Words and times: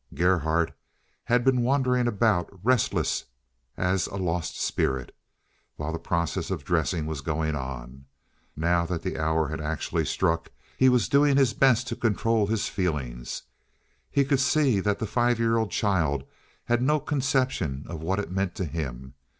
Gerhardt 0.15 0.73
had 1.25 1.45
been 1.45 1.61
wandering 1.61 2.07
about, 2.07 2.49
restless 2.63 3.25
as 3.77 4.07
a 4.07 4.15
lost 4.15 4.59
spirit, 4.59 5.15
while 5.75 5.91
the 5.93 5.99
process 5.99 6.49
of 6.49 6.63
dressing 6.63 7.05
was 7.05 7.21
going 7.21 7.55
on; 7.55 8.05
now 8.55 8.83
that 8.87 9.03
the 9.03 9.19
hour 9.19 9.49
had 9.49 9.61
actually 9.61 10.05
struck 10.05 10.49
he 10.75 10.89
was 10.89 11.07
doing 11.07 11.37
his 11.37 11.53
best 11.53 11.87
to 11.89 11.95
control 11.95 12.47
his 12.47 12.67
feelings. 12.67 13.43
He 14.09 14.25
could 14.25 14.39
see 14.39 14.79
that 14.79 14.97
the 14.97 15.05
five 15.05 15.37
year 15.37 15.55
old 15.55 15.69
child 15.69 16.23
had 16.63 16.81
no 16.81 16.99
conception 16.99 17.85
of 17.87 18.01
what 18.01 18.17
it 18.17 18.31
meant 18.31 18.55
to 18.55 18.65
him. 18.65 19.13